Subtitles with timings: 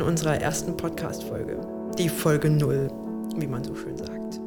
[0.00, 1.60] unserer ersten Podcast-Folge.
[1.98, 2.88] Die Folge 0,
[3.36, 4.38] wie man so schön sagt.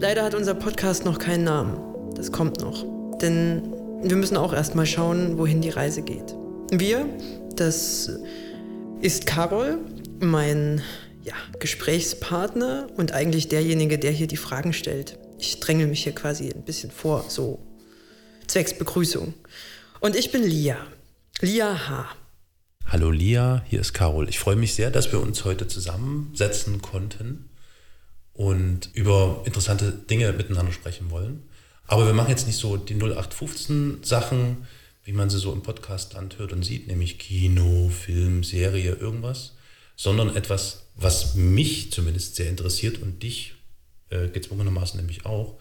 [0.00, 1.78] Leider hat unser Podcast noch keinen Namen.
[2.16, 2.84] Das kommt noch.
[3.20, 3.72] Denn
[4.02, 6.34] wir müssen auch erstmal schauen, wohin die Reise geht.
[6.72, 7.08] Wir,
[7.54, 8.10] das
[9.00, 9.78] ist Carol,
[10.18, 10.82] mein
[11.22, 15.20] ja, Gesprächspartner und eigentlich derjenige, der hier die Fragen stellt.
[15.38, 17.60] Ich dränge mich hier quasi ein bisschen vor, so
[18.48, 19.34] zwecks Begrüßung.
[20.00, 20.78] Und ich bin Lia.
[21.40, 22.06] Lia H.
[22.88, 24.28] Hallo Lia, hier ist Carol.
[24.28, 27.50] Ich freue mich sehr, dass wir uns heute zusammensetzen konnten
[28.32, 31.42] und über interessante Dinge miteinander sprechen wollen.
[31.88, 34.68] Aber wir machen jetzt nicht so die 0815 Sachen,
[35.02, 39.56] wie man sie so im Podcastland hört und sieht, nämlich Kino, Film, Serie, irgendwas,
[39.96, 43.54] sondern etwas, was mich zumindest sehr interessiert und dich
[44.10, 45.58] äh, gezwungenermaßen nämlich auch,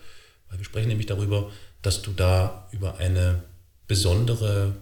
[0.48, 1.52] weil wir sprechen nämlich darüber,
[1.82, 3.42] dass du da über eine
[3.88, 4.76] besondere,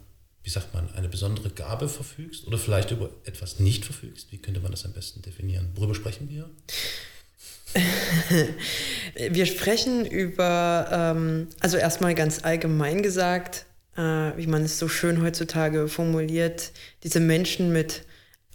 [0.43, 4.31] wie sagt man, eine besondere Gabe verfügst oder vielleicht über etwas nicht verfügst.
[4.31, 5.69] Wie könnte man das am besten definieren?
[5.75, 6.49] Worüber sprechen wir?
[9.31, 15.21] wir sprechen über, ähm, also erstmal ganz allgemein gesagt, äh, wie man es so schön
[15.23, 16.71] heutzutage formuliert,
[17.03, 18.03] diese Menschen mit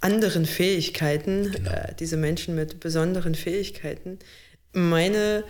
[0.01, 1.71] anderen Fähigkeiten, genau.
[1.71, 4.19] äh, diese Menschen mit besonderen Fähigkeiten.
[4.73, 5.43] Meine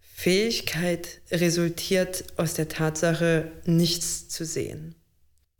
[0.00, 4.94] Fähigkeit resultiert aus der Tatsache, nichts zu sehen.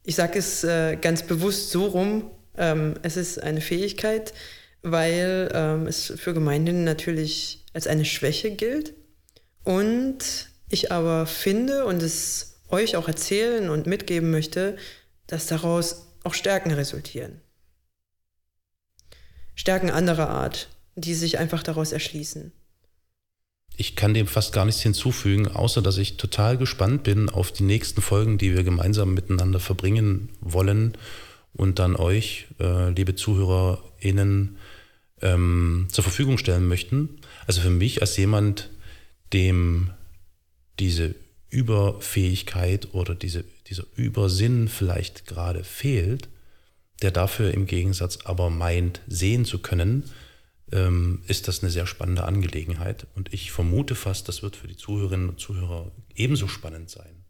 [0.08, 4.32] Ich sage es äh, ganz bewusst so rum, ähm, es ist eine Fähigkeit,
[4.82, 8.94] weil ähm, es für Gemeinden natürlich als eine Schwäche gilt.
[9.64, 14.76] Und ich aber finde und es euch auch erzählen und mitgeben möchte,
[15.26, 17.40] dass daraus auch Stärken resultieren.
[19.56, 22.52] Stärken anderer Art, die sich einfach daraus erschließen.
[23.86, 27.62] Ich kann dem fast gar nichts hinzufügen, außer dass ich total gespannt bin auf die
[27.62, 30.98] nächsten Folgen, die wir gemeinsam miteinander verbringen wollen
[31.52, 34.56] und dann euch, äh, liebe ZuhörerInnen,
[35.22, 37.20] ähm, zur Verfügung stellen möchten.
[37.46, 38.70] Also für mich als jemand,
[39.32, 39.90] dem
[40.80, 41.14] diese
[41.48, 46.28] Überfähigkeit oder diese, dieser Übersinn vielleicht gerade fehlt,
[47.02, 50.02] der dafür im Gegensatz aber meint, sehen zu können,
[50.72, 53.06] ähm, ist das eine sehr spannende Angelegenheit.
[53.14, 57.24] Und ich vermute fast, das wird für die Zuhörerinnen und Zuhörer ebenso spannend sein.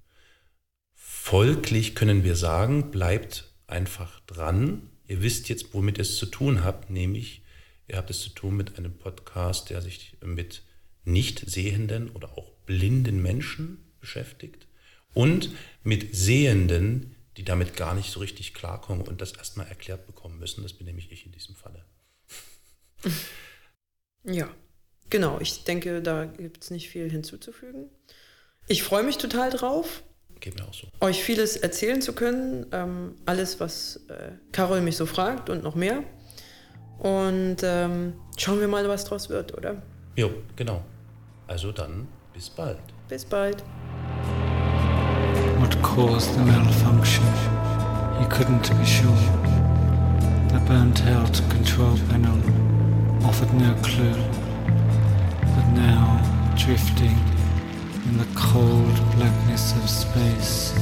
[0.95, 4.91] Folglich können wir sagen, bleibt einfach dran.
[5.09, 7.43] Ihr wisst jetzt, womit ihr es zu tun habt, nämlich
[7.89, 10.63] ihr habt es zu tun mit einem Podcast, der sich mit
[11.05, 14.67] nicht sehenden oder auch blinden Menschen beschäftigt
[15.15, 15.51] und
[15.83, 20.63] mit Sehenden, die damit gar nicht so richtig klarkommen und das erstmal erklärt bekommen müssen.
[20.63, 21.86] Das bin nämlich ich in diesem Falle.
[24.25, 24.49] Ja,
[25.09, 25.39] genau.
[25.41, 27.89] Ich denke, da gibt es nicht viel hinzuzufügen.
[28.67, 30.03] Ich freue mich total drauf.
[30.41, 30.89] Geht mir auch so.
[31.01, 32.67] Euch vieles erzählen zu können.
[32.73, 36.03] Ähm, alles, was äh, Carol mich so fragt und noch mehr.
[36.99, 39.83] Und ähm, schauen wir mal, was draus wird, oder?
[40.17, 40.85] Jo, genau.
[41.47, 42.79] Also dann bis bald.
[43.09, 43.63] Bis bald.
[45.59, 47.25] What caused the malfunction?
[48.19, 49.17] He couldn't be sure.
[50.49, 52.76] The burnt out control panel
[53.25, 54.21] offered no clue.
[55.55, 56.05] But now,
[56.57, 57.17] drifting
[58.07, 60.73] in the cold blackness of space,